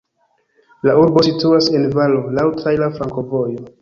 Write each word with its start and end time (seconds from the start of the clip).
La 0.87 0.95
urbo 1.01 1.23
situas 1.29 1.69
en 1.81 1.85
valo, 1.99 2.23
laŭ 2.39 2.47
traira 2.63 2.89
flankovojo. 2.97 3.63